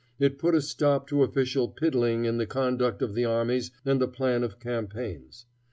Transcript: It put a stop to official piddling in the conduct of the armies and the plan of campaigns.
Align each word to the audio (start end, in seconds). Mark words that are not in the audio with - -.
It 0.17 0.39
put 0.39 0.55
a 0.55 0.63
stop 0.63 1.05
to 1.09 1.21
official 1.21 1.67
piddling 1.67 2.25
in 2.25 2.39
the 2.39 2.47
conduct 2.47 3.03
of 3.03 3.13
the 3.13 3.25
armies 3.25 3.69
and 3.85 4.01
the 4.01 4.07
plan 4.07 4.43
of 4.43 4.59
campaigns. 4.59 5.45